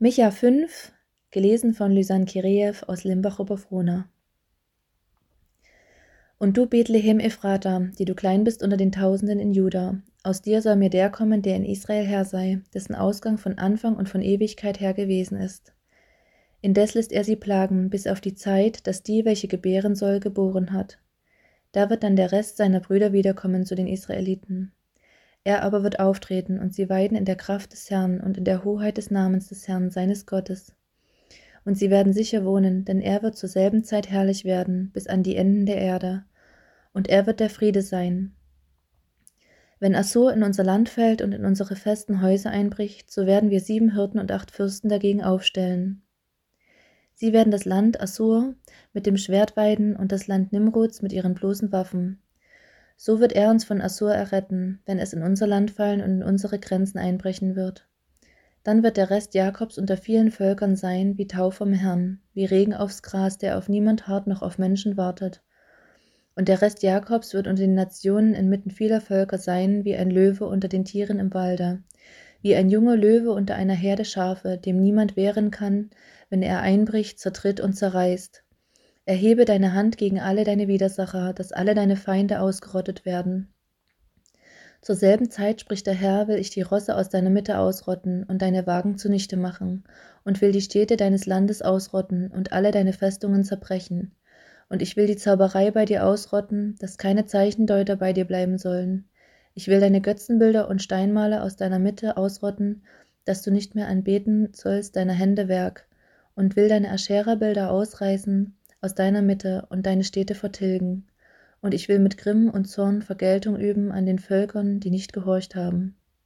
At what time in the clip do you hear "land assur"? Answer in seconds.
47.64-48.54